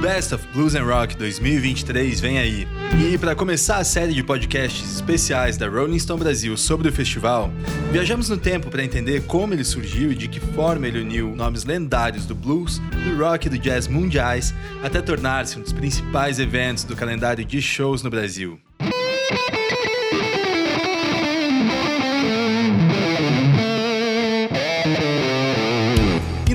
Best 0.00 0.32
of 0.32 0.46
Blues 0.54 0.76
and 0.76 0.84
Rock 0.84 1.16
2023 1.16 2.20
vem 2.20 2.38
aí. 2.38 2.68
E 3.12 3.18
para 3.18 3.34
começar 3.34 3.78
a 3.78 3.84
série 3.84 4.14
de 4.14 4.22
podcasts 4.22 4.94
especiais 4.94 5.56
da 5.56 5.68
Rolling 5.68 5.98
Stone 5.98 6.20
Brasil 6.20 6.56
sobre 6.56 6.88
o 6.88 6.92
festival, 6.92 7.50
viajamos 7.90 8.28
no 8.28 8.36
tempo 8.36 8.70
para 8.70 8.84
entender 8.84 9.24
como 9.24 9.54
ele 9.54 9.64
surgiu 9.64 10.12
e 10.12 10.14
de 10.14 10.28
que 10.28 10.38
forma 10.38 10.86
ele 10.86 11.00
uniu 11.00 11.34
nomes 11.34 11.64
lendários 11.64 12.26
do 12.26 12.34
blues, 12.34 12.78
do 12.78 13.18
rock 13.18 13.48
e 13.48 13.50
do 13.50 13.58
jazz 13.58 13.88
mundiais 13.88 14.54
até 14.84 15.02
tornar-se 15.02 15.58
um 15.58 15.62
dos 15.62 15.72
principais 15.72 16.38
eventos 16.38 16.84
do 16.84 16.94
calendário 16.94 17.44
de 17.44 17.60
shows 17.60 18.00
no 18.00 18.08
Brasil. 18.08 18.60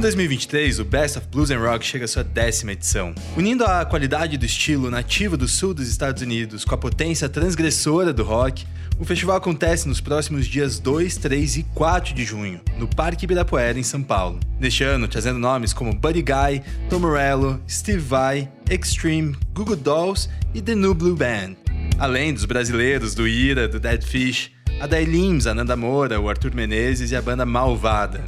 2023, 0.04 0.79
o 0.79 0.83
Best 0.83 1.17
of 1.17 1.29
Blues 1.29 1.49
and 1.49 1.59
Rock 1.59 1.86
chega 1.86 2.04
à 2.04 2.07
sua 2.09 2.25
décima 2.25 2.73
edição. 2.73 3.15
Unindo 3.38 3.63
a 3.63 3.86
qualidade 3.86 4.37
do 4.37 4.45
estilo 4.45 4.91
nativo 4.91 5.37
do 5.37 5.47
sul 5.47 5.73
dos 5.73 5.87
Estados 5.87 6.21
Unidos 6.21 6.65
com 6.65 6.75
a 6.75 6.78
potência 6.78 7.29
transgressora 7.29 8.11
do 8.11 8.21
rock, 8.21 8.65
o 9.00 9.05
festival 9.05 9.37
acontece 9.37 9.87
nos 9.87 10.01
próximos 10.01 10.45
dias 10.45 10.78
2, 10.78 11.15
3 11.15 11.55
e 11.55 11.64
4 11.73 12.14
de 12.14 12.25
junho, 12.25 12.59
no 12.78 12.86
Parque 12.86 13.23
Ibirapuera, 13.23 13.79
em 13.79 13.83
São 13.83 14.04
Paulo. 14.04 14.42
Neste 14.59 14.83
ano, 14.83 15.07
trazendo 15.07 15.39
nomes 15.39 15.71
como 15.71 15.95
Buddy 15.95 16.21
Guy, 16.21 16.61
Tom 16.89 17.00
Morello, 17.00 17.64
Steve 17.65 18.00
Vai, 18.00 18.51
Extreme, 18.70 19.37
Google 19.54 19.78
Dolls 19.78 20.29
e 20.54 20.61
The 20.61 20.75
New 20.75 20.93
Blue 20.93 21.15
Band. 21.15 21.56
Além 21.97 22.33
dos 22.33 22.43
brasileiros 22.43 23.15
do 23.15 23.25
Ira, 23.25 23.70
do 23.70 23.79
Dead 23.79 24.04
Fish, 24.04 24.51
a 24.81 24.86
Day 24.86 25.06
Lims, 25.06 25.47
a 25.47 25.54
Nanda 25.54 25.78
Moura, 25.78 26.20
o 26.20 26.28
Arthur 26.28 26.54
Menezes 26.54 27.11
e 27.11 27.15
a 27.15 27.21
banda 27.21 27.45
Malvada. 27.45 28.25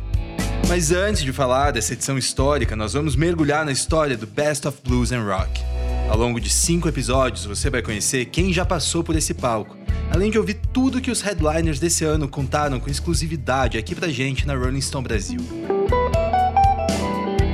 Mas 0.67 0.91
antes 0.91 1.21
de 1.21 1.31
falar 1.31 1.71
dessa 1.71 1.93
edição 1.93 2.17
histórica, 2.17 2.75
nós 2.75 2.93
vamos 2.93 3.15
mergulhar 3.15 3.63
na 3.63 3.71
história 3.71 4.17
do 4.17 4.25
Best 4.25 4.67
of 4.67 4.79
Blues 4.83 5.11
and 5.11 5.21
Rock. 5.21 5.61
Ao 6.09 6.17
longo 6.17 6.39
de 6.39 6.49
cinco 6.49 6.89
episódios, 6.89 7.45
você 7.45 7.69
vai 7.69 7.81
conhecer 7.81 8.25
quem 8.25 8.51
já 8.51 8.65
passou 8.65 9.03
por 9.03 9.15
esse 9.15 9.33
palco, 9.33 9.77
além 10.11 10.31
de 10.31 10.39
ouvir 10.39 10.55
tudo 10.73 10.99
que 10.99 11.11
os 11.11 11.21
headliners 11.21 11.79
desse 11.79 12.03
ano 12.03 12.27
contaram 12.27 12.79
com 12.79 12.89
exclusividade 12.89 13.77
aqui 13.77 13.93
pra 13.93 14.07
gente 14.07 14.47
na 14.47 14.55
Rolling 14.55 14.81
Stone 14.81 15.03
Brasil. 15.03 15.39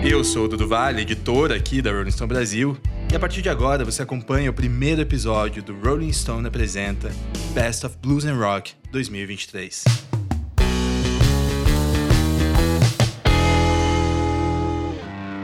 Eu 0.03 0.23
sou 0.23 0.45
o 0.45 0.47
Dudu 0.47 0.67
Vale, 0.67 1.01
editor 1.01 1.51
aqui 1.51 1.81
da 1.81 1.91
Rolling 1.91 2.11
Stone 2.11 2.29
Brasil, 2.29 2.77
e 3.11 3.15
a 3.15 3.19
partir 3.19 3.41
de 3.41 3.49
agora 3.49 3.83
você 3.83 4.01
acompanha 4.01 4.49
o 4.49 4.53
primeiro 4.53 5.01
episódio 5.01 5.61
do 5.61 5.77
Rolling 5.79 6.13
Stone 6.13 6.47
apresenta 6.47 7.11
Best 7.53 7.85
of 7.85 7.97
Blues 8.01 8.25
and 8.25 8.35
Rock 8.35 8.73
2023. 8.91 10.10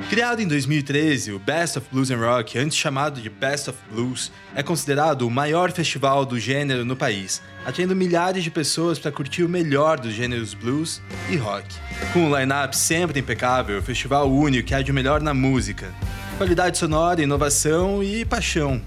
Criado 0.09 0.41
em 0.41 0.47
2013, 0.47 1.33
o 1.33 1.39
Best 1.39 1.77
of 1.77 1.89
Blues 1.91 2.09
and 2.09 2.17
Rock, 2.17 2.58
antes 2.58 2.77
chamado 2.77 3.19
de 3.19 3.30
Best 3.30 3.69
of 3.69 3.77
Blues, 3.91 4.31
é 4.55 4.63
considerado 4.63 5.23
o 5.23 5.30
maior 5.30 5.69
festival 5.69 6.25
do 6.25 6.39
gênero 6.39 6.86
no 6.86 6.95
país, 6.95 7.41
atraindo 7.66 7.94
milhares 7.94 8.41
de 8.41 8.50
pessoas 8.50 8.97
para 8.97 9.11
curtir 9.11 9.44
o 9.44 9.50
melhor 9.50 10.00
dos 10.00 10.13
gêneros 10.13 10.53
blues 10.53 11.02
e 11.30 11.35
rock. 11.35 11.67
Com 12.13 12.19
um 12.19 12.39
line-up 12.39 12.75
sempre 12.75 13.19
impecável, 13.19 13.80
o 13.80 13.83
festival 13.83 14.31
une 14.31 14.59
o 14.59 14.63
que 14.63 14.73
há 14.73 14.81
de 14.81 14.94
melhor 14.94 15.19
na 15.19 15.33
música: 15.33 15.94
qualidade 16.38 16.78
sonora, 16.78 17.22
inovação 17.22 18.02
e 18.02 18.23
paixão. 18.23 18.81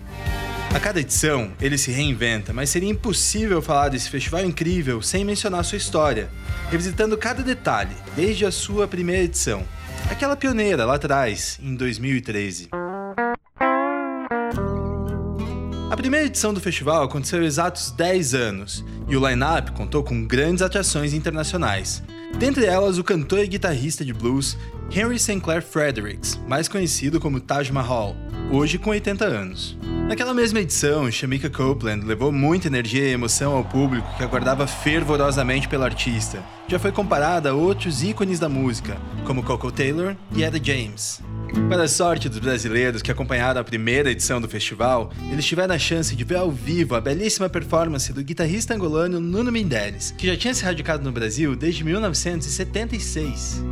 A 0.74 0.80
cada 0.80 1.00
edição, 1.00 1.52
ele 1.60 1.76
se 1.76 1.90
reinventa, 1.90 2.54
mas 2.54 2.70
seria 2.70 2.88
impossível 2.88 3.60
falar 3.60 3.90
desse 3.90 4.08
festival 4.08 4.42
incrível 4.42 5.02
sem 5.02 5.22
mencionar 5.22 5.66
sua 5.66 5.76
história, 5.76 6.30
revisitando 6.70 7.18
cada 7.18 7.42
detalhe, 7.42 7.94
desde 8.16 8.46
a 8.46 8.50
sua 8.50 8.88
primeira 8.88 9.24
edição. 9.24 9.66
Aquela 10.10 10.36
pioneira 10.36 10.84
lá 10.84 10.96
atrás, 10.96 11.58
em 11.62 11.76
2013. 11.76 12.68
A 15.88 15.96
primeira 15.96 16.26
edição 16.26 16.52
do 16.52 16.60
festival 16.60 17.04
aconteceu 17.04 17.44
exatos 17.44 17.92
10 17.92 18.34
anos 18.34 18.84
e 19.08 19.16
o 19.16 19.26
line-up 19.26 19.70
contou 19.70 20.02
com 20.02 20.26
grandes 20.26 20.62
atrações 20.62 21.14
internacionais. 21.14 22.02
Dentre 22.36 22.66
elas, 22.66 22.98
o 22.98 23.04
cantor 23.04 23.38
e 23.38 23.46
guitarrista 23.46 24.04
de 24.04 24.12
blues 24.12 24.58
Henry 24.90 25.18
Sinclair 25.18 25.62
Fredericks, 25.62 26.38
mais 26.46 26.66
conhecido 26.66 27.20
como 27.20 27.40
Taj 27.40 27.72
Mahal, 27.72 28.16
hoje 28.50 28.78
com 28.78 28.90
80 28.90 29.24
anos. 29.24 29.78
Naquela 30.08 30.34
mesma 30.34 30.58
edição, 30.58 31.10
Shamika 31.10 31.48
Copeland 31.48 32.04
levou 32.04 32.32
muita 32.32 32.66
energia 32.66 33.04
e 33.04 33.12
emoção 33.12 33.52
ao 33.52 33.64
público 33.64 34.08
que 34.16 34.24
aguardava 34.24 34.66
fervorosamente 34.66 35.68
pela 35.68 35.84
artista. 35.84 36.42
Já 36.66 36.78
foi 36.78 36.90
comparada 36.90 37.50
a 37.50 37.54
outros 37.54 38.02
ícones 38.02 38.40
da 38.40 38.48
música, 38.48 38.96
como 39.24 39.42
Coco 39.42 39.70
Taylor 39.70 40.16
e 40.34 40.42
Etta 40.42 40.58
James. 40.62 41.22
Para 41.68 41.84
a 41.84 41.88
sorte 41.88 42.28
dos 42.28 42.38
brasileiros 42.38 43.02
que 43.02 43.10
acompanharam 43.10 43.60
a 43.60 43.64
primeira 43.64 44.10
edição 44.10 44.40
do 44.40 44.48
festival, 44.48 45.12
eles 45.30 45.44
tiveram 45.44 45.74
a 45.74 45.78
chance 45.78 46.14
de 46.14 46.24
ver 46.24 46.36
ao 46.36 46.50
vivo 46.50 46.94
a 46.94 47.00
belíssima 47.00 47.48
performance 47.48 48.12
do 48.12 48.22
guitarrista 48.22 48.74
angolano 48.74 49.20
Nuno 49.20 49.52
Mendes, 49.52 50.12
que 50.16 50.26
já 50.26 50.36
tinha 50.36 50.54
se 50.54 50.64
radicado 50.64 51.04
no 51.04 51.12
Brasil 51.12 51.54
desde 51.54 51.84
1976. 51.84 53.62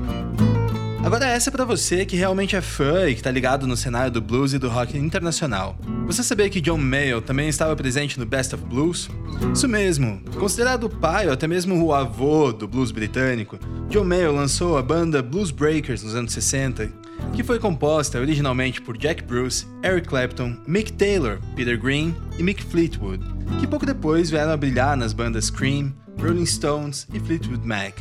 Agora 1.08 1.24
essa 1.24 1.48
é 1.48 1.50
para 1.50 1.64
você 1.64 2.04
que 2.04 2.16
realmente 2.16 2.54
é 2.54 2.60
fã 2.60 3.08
e 3.08 3.14
que 3.14 3.22
tá 3.22 3.30
ligado 3.30 3.66
no 3.66 3.78
cenário 3.78 4.12
do 4.12 4.20
blues 4.20 4.52
e 4.52 4.58
do 4.58 4.68
rock 4.68 4.98
internacional. 4.98 5.74
Você 6.06 6.22
sabia 6.22 6.50
que 6.50 6.60
John 6.60 6.76
Mayall 6.76 7.22
também 7.22 7.48
estava 7.48 7.74
presente 7.74 8.18
no 8.18 8.26
Best 8.26 8.54
of 8.54 8.62
Blues? 8.62 9.08
Isso 9.54 9.66
mesmo. 9.66 10.20
Considerado 10.38 10.84
o 10.84 10.90
pai 10.90 11.26
ou 11.26 11.32
até 11.32 11.48
mesmo 11.48 11.82
o 11.82 11.94
avô 11.94 12.52
do 12.52 12.68
blues 12.68 12.90
britânico, 12.90 13.58
John 13.88 14.04
Mayall 14.04 14.34
lançou 14.34 14.76
a 14.76 14.82
banda 14.82 15.22
Blues 15.22 15.50
Breakers 15.50 16.02
nos 16.02 16.14
anos 16.14 16.30
60, 16.30 16.92
que 17.38 17.44
foi 17.44 17.60
composta 17.60 18.18
originalmente 18.18 18.82
por 18.82 18.98
Jack 18.98 19.22
Bruce, 19.22 19.64
Eric 19.84 20.08
Clapton, 20.08 20.56
Mick 20.66 20.92
Taylor, 20.94 21.38
Peter 21.54 21.80
Green 21.80 22.12
e 22.36 22.42
Mick 22.42 22.64
Fleetwood, 22.64 23.24
que 23.60 23.66
pouco 23.68 23.86
depois 23.86 24.28
vieram 24.28 24.50
a 24.50 24.56
brilhar 24.56 24.96
nas 24.96 25.12
bandas 25.12 25.48
Cream, 25.48 25.94
Rolling 26.20 26.46
Stones 26.46 27.06
e 27.14 27.20
Fleetwood 27.20 27.64
Mac. 27.64 27.94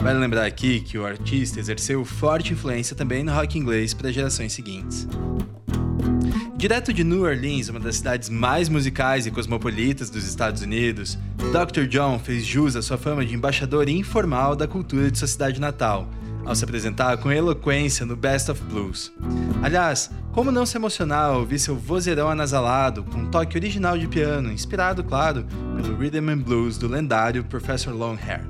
Vale 0.00 0.20
lembrar 0.20 0.46
aqui 0.46 0.78
que 0.78 0.96
o 0.96 1.04
artista 1.04 1.58
exerceu 1.58 2.04
forte 2.04 2.52
influência 2.52 2.94
também 2.94 3.24
no 3.24 3.32
rock 3.32 3.58
inglês 3.58 3.92
para 3.92 4.12
gerações 4.12 4.52
seguintes. 4.52 5.08
Direto 6.56 6.92
de 6.92 7.02
New 7.02 7.22
Orleans, 7.22 7.68
uma 7.68 7.80
das 7.80 7.96
cidades 7.96 8.28
mais 8.28 8.68
musicais 8.68 9.26
e 9.26 9.32
cosmopolitas 9.32 10.08
dos 10.08 10.24
Estados 10.24 10.62
Unidos, 10.62 11.18
Dr. 11.36 11.88
John 11.88 12.20
fez 12.20 12.46
jus 12.46 12.76
à 12.76 12.82
sua 12.82 12.96
fama 12.96 13.26
de 13.26 13.34
embaixador 13.34 13.88
informal 13.88 14.54
da 14.54 14.68
cultura 14.68 15.10
de 15.10 15.18
sua 15.18 15.26
cidade 15.26 15.60
natal, 15.60 16.08
ao 16.48 16.54
se 16.54 16.64
apresentar 16.64 17.18
com 17.18 17.30
eloquência 17.30 18.06
no 18.06 18.16
Best 18.16 18.50
of 18.50 18.62
Blues. 18.64 19.12
Aliás, 19.62 20.10
como 20.32 20.50
não 20.50 20.64
se 20.64 20.78
emocionar 20.78 21.26
ao 21.26 21.40
ouvir 21.40 21.58
seu 21.58 21.76
vozeirão 21.76 22.30
anasalado, 22.30 23.04
com 23.04 23.18
um 23.18 23.26
toque 23.26 23.58
original 23.58 23.98
de 23.98 24.08
piano, 24.08 24.50
inspirado, 24.50 25.04
claro, 25.04 25.44
pelo 25.76 25.94
Rhythm 25.98 26.30
and 26.30 26.38
Blues 26.38 26.78
do 26.78 26.88
lendário 26.88 27.44
Professor 27.44 27.92
Longhair. 27.92 28.40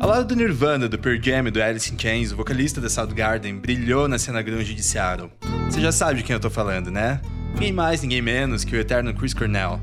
Ao 0.00 0.08
lado 0.08 0.26
do 0.28 0.36
Nirvana, 0.36 0.88
do 0.88 0.96
Pearl 0.96 1.20
Jam 1.20 1.48
e 1.48 1.50
do 1.50 1.60
Alice 1.60 1.92
in 1.92 1.98
Chains, 1.98 2.30
o 2.30 2.36
vocalista 2.36 2.80
da 2.80 2.88
Soundgarden 2.88 3.58
brilhou 3.58 4.06
na 4.06 4.18
cena 4.18 4.40
grunge 4.40 4.74
de 4.74 4.82
Seattle. 4.82 5.32
Você 5.68 5.80
já 5.80 5.90
sabe 5.90 6.18
de 6.18 6.22
quem 6.22 6.34
eu 6.34 6.40
tô 6.40 6.50
falando, 6.50 6.88
né? 6.88 7.20
Ninguém 7.54 7.72
mais, 7.72 8.00
ninguém 8.00 8.22
menos 8.22 8.62
que 8.62 8.76
o 8.76 8.78
eterno 8.78 9.12
Chris 9.12 9.34
Cornell. 9.34 9.80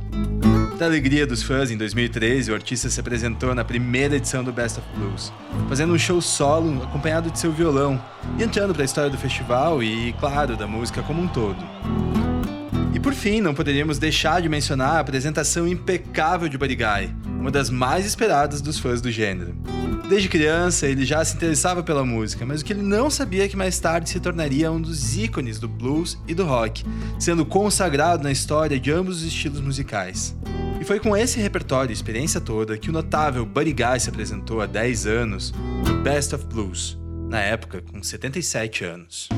Da 0.82 0.88
alegria 0.88 1.28
dos 1.28 1.44
fãs, 1.44 1.70
em 1.70 1.78
2013, 1.78 2.50
o 2.50 2.56
artista 2.56 2.90
se 2.90 3.00
apresentou 3.00 3.54
na 3.54 3.64
primeira 3.64 4.16
edição 4.16 4.44
do 4.44 4.52
Best 4.52 4.80
of 4.80 4.88
Blues, 4.96 5.32
fazendo 5.70 5.94
um 5.94 6.00
show 6.00 6.20
solo 6.20 6.82
acompanhado 6.82 7.30
de 7.30 7.38
seu 7.38 7.52
violão 7.52 8.04
e 8.40 8.42
entrando 8.42 8.74
para 8.74 8.82
a 8.82 8.86
história 8.86 9.08
do 9.08 9.16
festival 9.16 9.84
e, 9.84 10.12
claro, 10.14 10.58
da 10.58 10.66
música 10.66 11.04
como 11.04 11.22
um 11.22 11.28
todo. 11.28 11.64
E 12.96 13.00
por 13.00 13.14
fim, 13.14 13.42
não 13.42 13.54
poderíamos 13.54 14.00
deixar 14.00 14.42
de 14.42 14.50
mencionar 14.50 14.96
a 14.96 15.00
apresentação 15.02 15.68
impecável 15.68 16.50
de 16.50 16.58
Buddy 16.58 16.78
Guy, 16.78 17.16
uma 17.28 17.52
das 17.52 17.70
mais 17.70 18.04
esperadas 18.04 18.60
dos 18.60 18.80
fãs 18.80 19.02
do 19.02 19.12
gênero. 19.12 19.56
Desde 20.12 20.28
criança, 20.28 20.88
ele 20.88 21.06
já 21.06 21.24
se 21.24 21.38
interessava 21.38 21.82
pela 21.82 22.04
música, 22.04 22.46
mas 22.46 22.60
o 22.60 22.66
que 22.66 22.74
ele 22.74 22.82
não 22.82 23.10
sabia 23.10 23.46
é 23.46 23.48
que 23.48 23.56
mais 23.56 23.80
tarde 23.80 24.10
se 24.10 24.20
tornaria 24.20 24.70
um 24.70 24.82
dos 24.82 25.16
ícones 25.16 25.58
do 25.58 25.70
blues 25.70 26.18
e 26.28 26.36
do 26.36 26.44
rock, 26.44 26.84
sendo 27.18 27.46
consagrado 27.46 28.22
na 28.22 28.30
história 28.30 28.78
de 28.78 28.92
ambos 28.92 29.20
os 29.20 29.24
estilos 29.24 29.62
musicais. 29.62 30.36
E 30.82 30.84
foi 30.84 31.00
com 31.00 31.16
esse 31.16 31.40
repertório 31.40 31.92
e 31.92 31.94
experiência 31.94 32.42
toda 32.42 32.78
que 32.78 32.90
o 32.90 32.92
notável 32.92 33.46
Buddy 33.46 33.72
Guy 33.72 34.00
se 34.02 34.10
apresentou 34.10 34.60
há 34.60 34.66
10 34.66 35.08
anos 35.08 35.54
no 35.88 36.02
Best 36.02 36.36
of 36.36 36.46
Blues, 36.46 37.00
na 37.30 37.40
época 37.40 37.82
com 37.82 38.04
77 38.04 38.84
anos. 38.84 39.30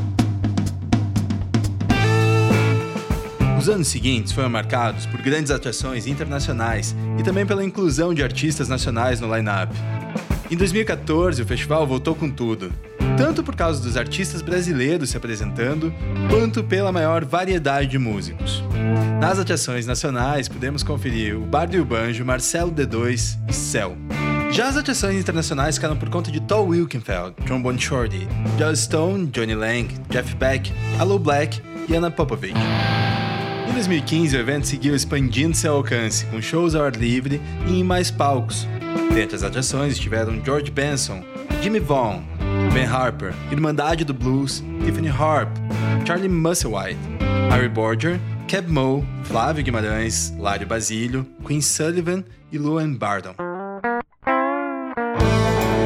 Os 3.60 3.70
anos 3.70 3.90
seguintes 3.90 4.32
foram 4.34 4.50
marcados 4.50 5.06
por 5.06 5.22
grandes 5.22 5.52
atrações 5.52 6.08
internacionais 6.08 6.96
e 7.20 7.22
também 7.22 7.46
pela 7.46 7.64
inclusão 7.64 8.12
de 8.12 8.24
artistas 8.24 8.68
nacionais 8.68 9.20
no 9.20 9.34
line-up. 9.34 9.72
Em 10.54 10.56
2014, 10.56 11.42
o 11.42 11.46
festival 11.48 11.88
voltou 11.88 12.14
com 12.14 12.30
tudo, 12.30 12.72
tanto 13.18 13.42
por 13.42 13.56
causa 13.56 13.82
dos 13.82 13.98
artistas 13.98 14.44
brasileiros 14.44 15.10
se 15.10 15.18
apresentando, 15.18 15.92
quanto 16.30 16.64
pela 16.64 16.92
maior 16.92 17.26
variedade 17.26 17.88
de 17.88 17.98
músicos. 17.98 18.64
Nas 19.20 19.40
atrações 19.40 19.88
nacionais, 19.88 20.48
podemos 20.48 20.84
conferir 20.84 21.36
o 21.36 21.42
Bardo 21.42 21.76
e 21.76 21.80
o 21.80 21.86
Banjo, 21.86 22.24
Marcelo 22.24 22.72
D2 22.72 23.36
e 23.50 23.52
Cell. 23.52 23.98
Já 24.52 24.68
as 24.68 24.78
atrações 24.78 25.20
internacionais 25.20 25.78
ficaram 25.78 25.98
por 25.98 26.12
conta 26.12 26.32
de 26.32 26.40
Tom 26.40 26.68
Wilkenfeld, 26.68 27.34
Bon 27.64 27.76
Shorty, 27.76 28.28
Joe 28.60 28.76
Stone, 28.76 29.26
Johnny 29.32 29.56
Lang, 29.56 29.92
Jeff 30.12 30.36
Beck, 30.36 30.72
Hello 31.02 31.18
Black 31.18 31.64
e 31.90 31.96
Anna 31.96 32.12
Popovich. 32.12 32.54
Em 33.68 33.74
2015, 33.74 34.38
o 34.38 34.40
evento 34.40 34.68
seguiu 34.68 34.96
expandindo 34.96 35.58
seu 35.58 35.74
alcance, 35.74 36.28
com 36.28 36.40
shows 36.40 36.76
ao 36.76 36.86
ar 36.86 36.96
livre 36.96 37.42
e 37.68 37.80
em 37.80 37.84
mais 37.84 38.12
palcos. 38.12 38.68
Dentre 39.14 39.36
as 39.36 39.44
atrações 39.44 39.94
estiveram 39.94 40.44
George 40.44 40.72
Benson, 40.72 41.24
Jimmy 41.62 41.80
Vaughn, 41.80 42.24
Ben 42.74 42.86
Harper, 42.86 43.34
Irmandade 43.52 44.04
do 44.04 44.14
Blues, 44.14 44.64
Tiffany 44.84 45.10
Harp, 45.10 45.50
Charlie 46.06 46.30
Musselwhite, 46.30 47.00
Harry 47.50 47.70
Borger, 47.70 48.20
Keb 48.48 48.72
Mo, 48.72 49.06
Flávio 49.24 49.64
Guimarães, 49.64 50.34
Lário 50.38 50.68
Basílio, 50.68 51.26
Queen 51.46 51.62
Sullivan 51.62 52.24
e 52.52 52.58
Luan 52.58 52.94
Bardon. 52.94 53.36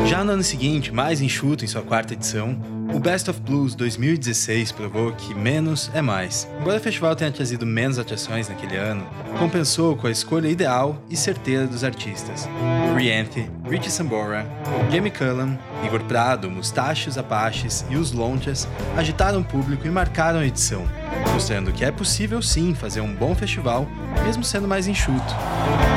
Já 0.06 0.24
no 0.24 0.32
ano 0.32 0.44
seguinte, 0.44 0.92
mais 0.92 1.22
enxuto 1.22 1.66
em 1.66 1.68
sua 1.68 1.82
quarta 1.82 2.14
edição, 2.14 2.58
o 2.94 3.00
Best 3.00 3.30
of 3.30 3.40
Blues 3.42 3.76
2016 3.76 4.72
provou 4.72 5.12
que 5.12 5.34
menos 5.34 5.92
é 5.94 6.02
mais. 6.02 6.48
Embora 6.60 6.78
o 6.78 6.82
festival 6.82 7.16
tenha 7.16 7.32
trazido 7.32 7.66
menos 7.66 8.00
atrações 8.00 8.48
naquele 8.48 8.76
ano, 8.76 9.06
compensou 9.40 9.96
com 9.96 10.08
a 10.08 10.12
escolha 10.12 10.48
ideal 10.48 11.02
e 11.10 11.16
certeira 11.16 11.68
dos 11.68 11.84
artistas. 11.84 12.48
Rianthi, 12.96 13.50
Richie 13.70 13.92
Sambora, 13.92 14.48
Jamie 14.92 15.12
Cullum, 15.12 15.58
Igor 15.86 16.04
Prado, 16.06 16.50
Mustachos 16.50 17.18
Apaches 17.18 17.86
e 17.90 17.96
os 17.96 18.12
Lonchas 18.12 18.68
agitaram 18.96 19.42
o 19.42 19.44
público 19.44 19.86
e 19.86 19.92
marcaram 19.92 20.40
a 20.40 20.46
edição, 20.46 20.88
mostrando 21.34 21.72
que 21.72 21.86
é 21.86 21.92
possível 21.92 22.42
sim 22.42 22.74
fazer 22.74 23.02
um 23.02 23.14
bom 23.14 23.36
festival, 23.36 23.88
mesmo 24.24 24.44
sendo 24.44 24.68
mais 24.68 24.88
enxuto. 24.88 25.36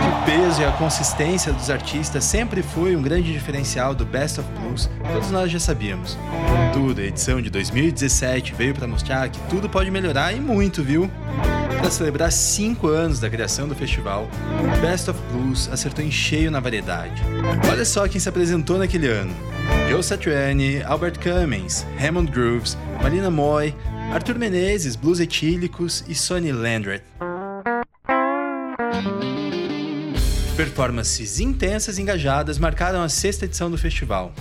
Que 0.02 0.08
o 0.08 0.24
peso 0.24 0.62
e 0.62 0.64
a 0.64 0.72
consistência 0.72 1.52
dos 1.52 1.70
artistas 1.70 2.24
sempre 2.24 2.62
foi 2.62 2.96
um 2.96 3.02
grande 3.02 3.32
diferencial 3.32 3.94
do 3.94 4.04
Best 4.04 4.40
of 4.40 4.48
Blues, 4.58 4.88
todos 5.12 5.30
nós 5.30 5.50
já 5.50 5.58
sabíamos. 5.58 6.16
Tudo, 6.72 7.00
a 7.00 7.04
edição 7.04 7.40
de 7.40 7.50
2017 7.50 8.54
veio 8.54 8.74
para 8.74 8.86
mostrar 8.86 9.28
que 9.28 9.38
tudo 9.48 9.68
pode 9.68 9.90
melhorar 9.90 10.32
e 10.32 10.40
muito, 10.40 10.82
viu? 10.82 11.10
Para 11.80 11.90
celebrar 11.90 12.30
5 12.30 12.88
anos 12.88 13.20
da 13.20 13.30
criação 13.30 13.66
do 13.66 13.74
festival, 13.74 14.28
o 14.62 14.80
Best 14.82 15.08
of 15.08 15.18
Blues 15.32 15.68
acertou 15.72 16.04
em 16.04 16.10
cheio 16.10 16.50
na 16.50 16.60
variedade. 16.60 17.22
Olha 17.70 17.84
só 17.86 18.06
quem 18.06 18.20
se 18.20 18.28
apresentou 18.28 18.76
naquele 18.76 19.08
ano: 19.08 19.32
Joe 19.88 20.02
Satriani, 20.02 20.82
Albert 20.82 21.18
Cummings, 21.20 21.86
Hammond 21.98 22.30
Grooves, 22.30 22.76
Marina 23.02 23.30
Moy, 23.30 23.74
Arthur 24.12 24.38
Menezes, 24.38 24.94
Blues 24.94 25.20
Etílicos 25.20 26.04
e 26.06 26.14
Sonny 26.14 26.52
Landreth. 26.52 27.02
Performances 30.56 31.40
intensas 31.40 31.96
e 31.96 32.02
engajadas 32.02 32.58
marcaram 32.58 33.02
a 33.02 33.08
sexta 33.08 33.46
edição 33.46 33.70
do 33.70 33.78
festival. 33.78 34.32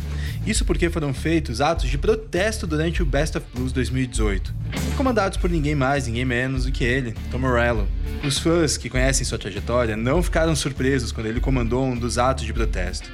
Isso 0.46 0.66
porque 0.66 0.90
foram 0.90 1.14
feitos 1.14 1.62
atos 1.62 1.90
de 1.90 1.98
protesto 1.98 2.66
durante 2.66 3.02
o 3.02 3.06
Best 3.06 3.38
of 3.38 3.46
Blues 3.54 3.72
2018, 3.72 4.54
comandados 4.98 5.38
por 5.38 5.50
ninguém 5.50 5.76
mais, 5.76 6.08
ninguém 6.08 6.26
menos 6.26 6.66
do 6.66 6.72
que 6.72 6.84
ele, 6.84 7.14
Tom 7.32 7.40
Morello. 7.40 7.88
Os 8.24 8.38
fãs 8.38 8.76
que 8.76 8.90
conhecem 8.90 9.26
sua 9.26 9.38
trajetória 9.38 9.96
não 9.96 10.22
ficaram 10.22 10.56
surpresos 10.56 11.12
quando 11.12 11.28
ele 11.28 11.40
comandou 11.40 11.86
um 11.86 11.98
dos 11.98 12.18
atos 12.18 12.46
de 12.46 12.52
protesto. 12.52 13.10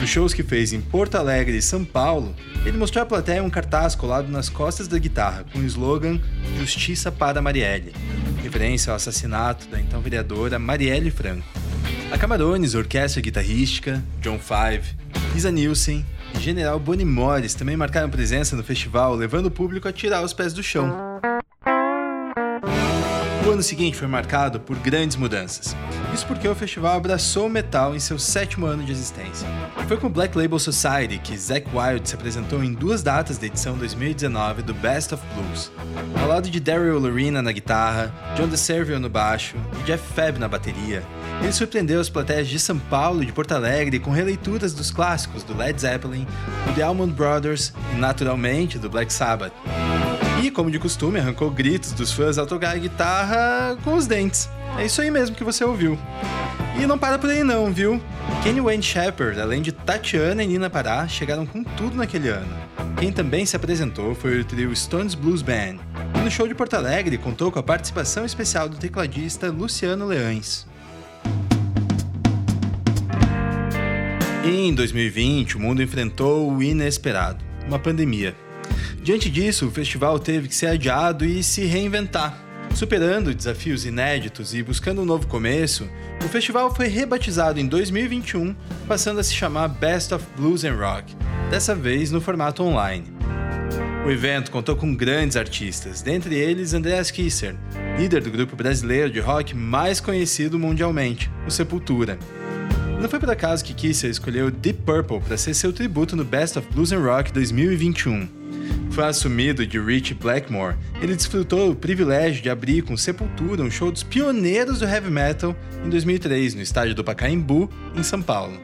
Nos 0.00 0.10
shows 0.10 0.34
que 0.34 0.42
fez 0.42 0.72
em 0.72 0.80
Porto 0.80 1.16
Alegre 1.16 1.56
e 1.56 1.62
São 1.62 1.84
Paulo, 1.84 2.34
ele 2.64 2.76
mostrou 2.76 3.02
à 3.02 3.06
plateia 3.06 3.42
um 3.42 3.50
cartaz 3.50 3.94
colado 3.94 4.28
nas 4.28 4.48
costas 4.48 4.88
da 4.88 4.98
guitarra 4.98 5.44
com 5.52 5.60
o 5.60 5.64
slogan 5.64 6.20
Justiça 6.58 7.12
para 7.12 7.40
Marielle, 7.40 7.92
referência 8.48 8.90
ao 8.90 8.96
assassinato 8.96 9.68
da 9.68 9.78
então 9.78 10.00
vereadora 10.00 10.58
Marielle 10.58 11.10
Franco. 11.10 11.46
A 12.10 12.16
Camarones, 12.16 12.74
orquestra 12.74 13.20
guitarrística, 13.20 14.02
John 14.22 14.38
Five, 14.38 14.96
Lisa 15.34 15.50
Nielsen 15.50 16.04
e 16.34 16.40
General 16.40 16.80
Bonnie 16.80 17.04
Morris 17.04 17.54
também 17.54 17.76
marcaram 17.76 18.08
presença 18.08 18.56
no 18.56 18.64
festival, 18.64 19.14
levando 19.14 19.46
o 19.46 19.50
público 19.50 19.86
a 19.86 19.92
tirar 19.92 20.22
os 20.24 20.32
pés 20.32 20.54
do 20.54 20.62
chão. 20.62 21.20
O 23.48 23.50
ano 23.50 23.62
seguinte 23.62 23.96
foi 23.96 24.06
marcado 24.06 24.60
por 24.60 24.76
grandes 24.76 25.16
mudanças. 25.16 25.74
Isso 26.12 26.26
porque 26.26 26.46
o 26.46 26.54
festival 26.54 26.98
abraçou 26.98 27.46
o 27.46 27.50
metal 27.50 27.96
em 27.96 27.98
seu 27.98 28.18
sétimo 28.18 28.66
ano 28.66 28.84
de 28.84 28.92
existência. 28.92 29.48
Foi 29.86 29.96
com 29.96 30.08
o 30.08 30.10
Black 30.10 30.36
Label 30.36 30.58
Society 30.58 31.16
que 31.16 31.34
Zack 31.34 31.66
Wild 31.74 32.06
se 32.06 32.14
apresentou 32.14 32.62
em 32.62 32.74
duas 32.74 33.02
datas 33.02 33.38
da 33.38 33.46
edição 33.46 33.74
2019 33.78 34.60
do 34.60 34.74
Best 34.74 35.14
of 35.14 35.24
Blues, 35.34 35.72
ao 36.20 36.28
lado 36.28 36.50
de 36.50 36.60
Daryl 36.60 36.98
Lorena 36.98 37.40
na 37.40 37.50
guitarra, 37.50 38.12
John 38.36 38.48
DeServio 38.48 39.00
no 39.00 39.08
baixo 39.08 39.56
e 39.80 39.82
Jeff 39.84 40.12
Febb 40.12 40.38
na 40.38 40.46
bateria. 40.46 41.02
Ele 41.40 41.52
surpreendeu 41.52 42.02
as 42.02 42.10
plateias 42.10 42.48
de 42.48 42.58
São 42.58 42.78
Paulo 42.78 43.22
e 43.22 43.26
de 43.26 43.32
Porto 43.32 43.52
Alegre 43.52 43.98
com 43.98 44.10
releituras 44.10 44.74
dos 44.74 44.90
clássicos 44.90 45.42
do 45.42 45.56
Led 45.56 45.80
Zeppelin, 45.80 46.26
do 46.66 46.74
The 46.74 46.82
Allman 46.82 47.08
Brothers 47.08 47.72
e, 47.94 47.96
naturalmente, 47.96 48.78
do 48.78 48.90
Black 48.90 49.10
Sabbath. 49.10 49.54
E, 50.42 50.50
como 50.50 50.70
de 50.70 50.78
costume, 50.78 51.18
arrancou 51.18 51.50
gritos 51.50 51.92
dos 51.92 52.12
fãs 52.12 52.38
ao 52.38 52.46
tocar 52.46 52.70
a 52.70 52.78
guitarra 52.78 53.76
com 53.82 53.94
os 53.94 54.06
dentes. 54.06 54.48
É 54.78 54.86
isso 54.86 55.00
aí 55.00 55.10
mesmo 55.10 55.34
que 55.34 55.42
você 55.42 55.64
ouviu. 55.64 55.98
E 56.80 56.86
não 56.86 56.96
para 56.96 57.18
por 57.18 57.28
aí 57.28 57.42
não, 57.42 57.72
viu? 57.72 58.00
Kenny 58.42 58.60
Wayne 58.60 58.82
Shepherd, 58.82 59.40
além 59.40 59.60
de 59.60 59.72
Tatiana 59.72 60.44
e 60.44 60.46
Nina 60.46 60.70
Pará, 60.70 61.08
chegaram 61.08 61.44
com 61.44 61.64
tudo 61.64 61.96
naquele 61.96 62.28
ano. 62.28 62.56
Quem 62.98 63.10
também 63.10 63.44
se 63.44 63.56
apresentou 63.56 64.14
foi 64.14 64.40
o 64.40 64.44
trio 64.44 64.74
Stones 64.74 65.14
Blues 65.14 65.42
Band. 65.42 65.78
E 66.14 66.18
no 66.18 66.30
show 66.30 66.46
de 66.46 66.54
Porto 66.54 66.74
Alegre 66.74 67.18
contou 67.18 67.50
com 67.50 67.58
a 67.58 67.62
participação 67.62 68.24
especial 68.24 68.68
do 68.68 68.76
tecladista 68.76 69.50
Luciano 69.50 70.06
Leães. 70.06 70.66
Em 74.44 74.72
2020, 74.72 75.56
o 75.56 75.60
mundo 75.60 75.82
enfrentou 75.82 76.50
o 76.50 76.62
inesperado, 76.62 77.44
uma 77.66 77.78
pandemia. 77.78 78.34
Diante 79.02 79.30
disso, 79.30 79.66
o 79.66 79.70
festival 79.70 80.18
teve 80.18 80.48
que 80.48 80.54
ser 80.54 80.66
adiado 80.66 81.24
e 81.24 81.42
se 81.42 81.64
reinventar. 81.64 82.48
Superando 82.74 83.34
desafios 83.34 83.84
inéditos 83.84 84.54
e 84.54 84.62
buscando 84.62 85.02
um 85.02 85.04
novo 85.04 85.26
começo, 85.26 85.88
o 86.24 86.28
festival 86.28 86.74
foi 86.74 86.86
rebatizado 86.86 87.58
em 87.58 87.66
2021, 87.66 88.54
passando 88.86 89.18
a 89.18 89.24
se 89.24 89.34
chamar 89.34 89.68
Best 89.68 90.12
of 90.14 90.24
Blues 90.36 90.62
and 90.62 90.74
Rock, 90.74 91.16
dessa 91.50 91.74
vez 91.74 92.10
no 92.10 92.20
formato 92.20 92.62
online. 92.62 93.04
O 94.06 94.10
evento 94.10 94.50
contou 94.50 94.76
com 94.76 94.94
grandes 94.94 95.36
artistas, 95.36 96.02
dentre 96.02 96.36
eles 96.36 96.72
Andreas 96.72 97.10
Kisser, 97.10 97.56
líder 97.98 98.22
do 98.22 98.30
grupo 98.30 98.54
brasileiro 98.54 99.10
de 99.10 99.20
rock 99.20 99.56
mais 99.56 100.00
conhecido 100.00 100.58
mundialmente, 100.58 101.30
o 101.46 101.50
Sepultura. 101.50 102.18
Não 103.00 103.08
foi 103.08 103.18
por 103.18 103.30
acaso 103.30 103.64
que 103.64 103.74
Kisser 103.74 104.10
escolheu 104.10 104.50
Deep 104.50 104.82
Purple 104.82 105.20
para 105.20 105.36
ser 105.36 105.54
seu 105.54 105.72
tributo 105.72 106.14
no 106.14 106.24
Best 106.24 106.58
of 106.58 106.68
Blues 106.72 106.92
and 106.92 107.00
Rock 107.00 107.32
2021 107.32 108.37
foi 108.98 109.06
assumido 109.06 109.64
de 109.64 109.78
Rich 109.78 110.12
Blackmore, 110.14 110.74
ele 111.00 111.14
desfrutou 111.14 111.70
o 111.70 111.76
privilégio 111.76 112.42
de 112.42 112.50
abrir 112.50 112.82
com 112.82 112.96
Sepultura 112.96 113.62
um 113.62 113.70
show 113.70 113.92
dos 113.92 114.02
pioneiros 114.02 114.80
do 114.80 114.86
heavy 114.86 115.08
metal 115.08 115.54
em 115.84 115.88
2003 115.88 116.56
no 116.56 116.62
estádio 116.62 116.96
do 116.96 117.04
Pacaembu, 117.04 117.70
em 117.94 118.02
São 118.02 118.20
Paulo. 118.20 118.60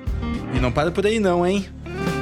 E 0.53 0.59
não 0.59 0.73
para 0.73 0.91
por 0.91 1.07
aí 1.07 1.21
não, 1.21 1.47
hein? 1.47 1.69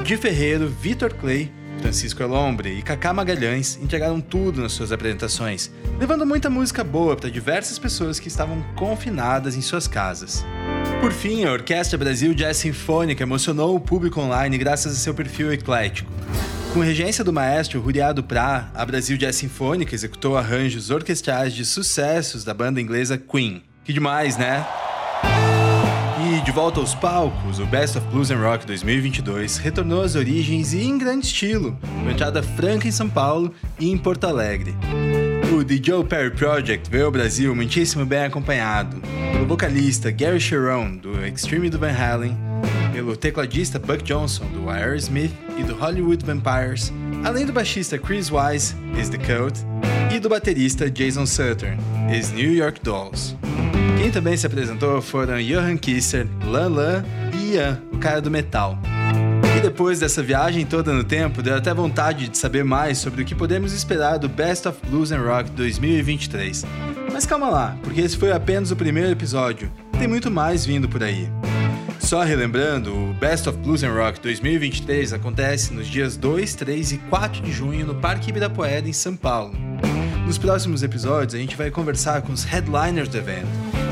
Di 0.04 0.18
Ferreiro, 0.18 0.68
Vitor 0.68 1.14
Clay, 1.14 1.50
Francisco 1.80 2.22
Elombre 2.22 2.78
e 2.78 2.82
Kaká 2.82 3.14
Magalhães 3.14 3.78
entregaram 3.82 4.20
tudo 4.20 4.60
nas 4.60 4.72
suas 4.72 4.92
apresentações, 4.92 5.70
levando 5.98 6.26
muita 6.26 6.50
música 6.50 6.84
boa 6.84 7.16
para 7.16 7.30
diversas 7.30 7.78
pessoas 7.78 8.20
que 8.20 8.28
estavam 8.28 8.62
confinadas 8.76 9.56
em 9.56 9.62
suas 9.62 9.88
casas. 9.88 10.44
Por 11.00 11.12
fim, 11.12 11.46
a 11.46 11.52
Orquestra 11.52 11.96
Brasil 11.96 12.34
Jazz 12.34 12.58
Sinfônica 12.58 13.22
emocionou 13.22 13.74
o 13.74 13.80
público 13.80 14.20
online 14.20 14.58
graças 14.58 14.92
a 14.92 14.96
seu 14.96 15.14
perfil 15.14 15.50
eclético. 15.50 16.12
Com 16.72 16.80
regência 16.80 17.22
do 17.22 17.34
maestro 17.34 17.82
Ruriado 17.82 18.24
Pra, 18.24 18.70
a 18.74 18.86
Brasil 18.86 19.18
Jazz 19.18 19.36
Sinfônica 19.36 19.94
executou 19.94 20.38
arranjos 20.38 20.88
orquestrais 20.88 21.52
de 21.52 21.66
sucessos 21.66 22.44
da 22.44 22.54
banda 22.54 22.80
inglesa 22.80 23.18
Queen. 23.18 23.62
Que 23.84 23.92
demais, 23.92 24.38
né? 24.38 24.66
E 26.24 26.40
de 26.40 26.50
volta 26.50 26.80
aos 26.80 26.94
palcos, 26.94 27.58
o 27.58 27.66
Best 27.66 27.98
of 27.98 28.06
Blues 28.06 28.30
and 28.30 28.38
Rock 28.38 28.64
2022 28.64 29.58
retornou 29.58 30.00
às 30.00 30.14
origens 30.14 30.72
e 30.72 30.82
em 30.82 30.96
grande 30.96 31.26
estilo, 31.26 31.78
com 32.02 32.10
entrada 32.10 32.42
franca 32.42 32.88
em 32.88 32.92
São 32.92 33.08
Paulo 33.08 33.52
e 33.78 33.90
em 33.90 33.98
Porto 33.98 34.24
Alegre. 34.24 34.74
O 35.54 35.62
The 35.62 35.78
Joe 35.82 36.02
Perry 36.02 36.30
Project 36.30 36.90
veio 36.90 37.04
ao 37.04 37.12
Brasil 37.12 37.54
muitíssimo 37.54 38.06
bem 38.06 38.24
acompanhado 38.24 38.96
pelo 39.30 39.46
vocalista 39.46 40.10
Gary 40.10 40.40
Sharon, 40.40 40.96
do 40.96 41.22
Extreme 41.26 41.68
do 41.68 41.78
Van 41.78 41.92
Halen, 41.92 42.34
pelo 42.92 43.16
tecladista 43.16 43.78
Buck 43.78 44.04
Johnson, 44.04 44.44
do 44.52 44.68
Aerosmith 44.68 45.32
e 45.58 45.62
do 45.62 45.74
Hollywood 45.74 46.24
Vampires, 46.24 46.92
além 47.24 47.46
do 47.46 47.52
baixista 47.52 47.98
Chris 47.98 48.30
Wise, 48.30 48.74
ex 48.96 49.08
The 49.08 49.18
Cult, 49.18 49.60
e 50.14 50.20
do 50.20 50.28
baterista 50.28 50.90
Jason 50.90 51.24
Sutter, 51.24 51.76
ex 52.10 52.30
New 52.30 52.52
York 52.52 52.80
Dolls. 52.82 53.36
Quem 53.98 54.10
também 54.10 54.36
se 54.36 54.46
apresentou 54.46 55.00
foram 55.00 55.40
Johan 55.40 55.76
Kisser, 55.76 56.26
Lan 56.44 56.68
Lan 56.68 57.04
e 57.32 57.54
Ian, 57.54 57.80
o 57.92 57.98
cara 57.98 58.20
do 58.20 58.30
metal. 58.30 58.78
E 59.56 59.60
depois 59.60 60.00
dessa 60.00 60.22
viagem 60.22 60.66
toda 60.66 60.92
no 60.92 61.04
tempo, 61.04 61.42
deu 61.42 61.56
até 61.56 61.72
vontade 61.72 62.28
de 62.28 62.36
saber 62.36 62.64
mais 62.64 62.98
sobre 62.98 63.22
o 63.22 63.24
que 63.24 63.34
podemos 63.34 63.72
esperar 63.72 64.18
do 64.18 64.28
Best 64.28 64.66
of 64.68 64.78
Blues 64.86 65.12
and 65.12 65.20
Rock 65.20 65.50
2023. 65.52 66.64
Mas 67.12 67.26
calma 67.26 67.48
lá, 67.48 67.76
porque 67.82 68.00
esse 68.00 68.16
foi 68.16 68.32
apenas 68.32 68.70
o 68.70 68.76
primeiro 68.76 69.10
episódio. 69.10 69.70
Tem 69.98 70.08
muito 70.08 70.30
mais 70.30 70.66
vindo 70.66 70.88
por 70.88 71.02
aí. 71.02 71.28
Só 72.12 72.22
relembrando, 72.24 72.94
o 72.94 73.14
Best 73.14 73.48
of 73.48 73.56
Blues 73.60 73.82
and 73.82 73.94
Rock 73.94 74.20
2023 74.20 75.14
acontece 75.14 75.72
nos 75.72 75.86
dias 75.86 76.14
2, 76.14 76.54
3 76.56 76.92
e 76.92 76.98
4 76.98 77.40
de 77.40 77.50
junho 77.50 77.86
no 77.86 77.94
Parque 77.94 78.28
Ibirapuera, 78.28 78.86
em 78.86 78.92
São 78.92 79.16
Paulo. 79.16 79.54
No 79.54 80.26
Nos 80.26 80.36
próximos 80.36 80.82
episódios 80.82 81.34
a 81.34 81.38
gente 81.38 81.56
vai 81.56 81.70
conversar 81.70 82.20
com 82.20 82.30
os 82.30 82.44
headliners 82.44 83.08
do 83.08 83.16
evento. 83.16 83.48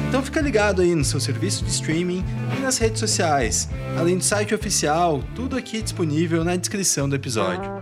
Então 0.07 0.23
fica 0.23 0.39
ligado 0.43 0.83
aí 0.83 0.95
no 0.95 1.03
seu 1.03 1.19
serviço 1.19 1.65
de 1.65 1.71
streaming 1.71 2.23
e 2.59 2.61
nas 2.61 2.77
redes 2.77 3.01
sociais, 3.01 3.71
além 3.99 4.19
do 4.19 4.23
site 4.23 4.55
oficial, 4.55 5.25
tudo 5.35 5.57
aqui 5.57 5.81
disponível 5.81 6.45
na 6.45 6.57
descrição 6.57 7.09
do 7.09 7.17
episódio. 7.17 7.73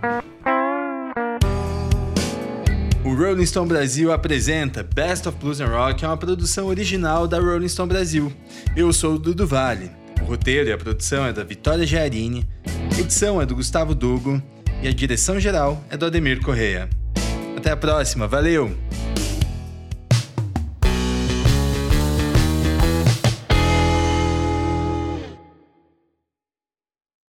O 3.03 3.13
Rolling 3.13 3.45
Stone 3.45 3.67
Brasil 3.67 4.13
apresenta 4.13 4.83
Best 4.83 5.27
of 5.27 5.37
Blues 5.37 5.59
and 5.59 5.67
Rock, 5.67 6.05
é 6.05 6.07
uma 6.07 6.15
produção 6.15 6.67
original 6.67 7.27
da 7.27 7.41
Rolling 7.41 7.67
Stone 7.67 7.89
Brasil. 7.89 8.31
Eu 8.73 8.93
sou 8.93 9.15
o 9.15 9.19
Dudu 9.19 9.45
Vale. 9.45 9.98
O 10.21 10.25
roteiro 10.25 10.69
e 10.69 10.71
a 10.71 10.77
produção 10.77 11.25
é 11.25 11.33
da 11.33 11.43
Vitória 11.43 11.85
Giarini, 11.85 12.47
a 12.95 12.99
edição 12.99 13.41
é 13.41 13.45
do 13.45 13.55
Gustavo 13.55 13.95
Dugo 13.95 14.41
e 14.81 14.87
a 14.87 14.91
direção 14.91 15.39
geral 15.39 15.83
é 15.89 15.97
do 15.97 16.05
Ademir 16.05 16.41
Correia. 16.41 16.89
Até 17.57 17.71
a 17.71 17.77
próxima, 17.77 18.27
valeu! 18.27 18.75